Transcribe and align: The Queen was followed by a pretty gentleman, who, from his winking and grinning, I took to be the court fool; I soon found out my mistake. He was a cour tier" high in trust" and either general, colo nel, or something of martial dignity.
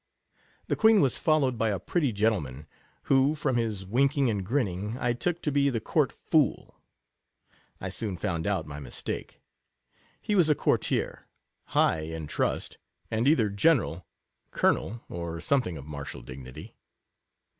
The 0.67 0.75
Queen 0.75 0.99
was 0.99 1.19
followed 1.19 1.59
by 1.59 1.69
a 1.69 1.77
pretty 1.77 2.11
gentleman, 2.11 2.65
who, 3.03 3.35
from 3.35 3.57
his 3.57 3.85
winking 3.85 4.31
and 4.31 4.43
grinning, 4.43 4.97
I 4.97 5.13
took 5.13 5.43
to 5.43 5.51
be 5.51 5.69
the 5.69 5.79
court 5.79 6.11
fool; 6.11 6.75
I 7.79 7.89
soon 7.89 8.17
found 8.17 8.47
out 8.47 8.65
my 8.65 8.79
mistake. 8.79 9.43
He 10.19 10.33
was 10.33 10.49
a 10.49 10.55
cour 10.55 10.79
tier" 10.79 11.27
high 11.77 11.99
in 11.99 12.25
trust" 12.25 12.79
and 13.11 13.27
either 13.27 13.47
general, 13.49 14.07
colo 14.49 14.73
nel, 14.73 15.01
or 15.19 15.39
something 15.39 15.77
of 15.77 15.85
martial 15.85 16.23
dignity. 16.23 16.73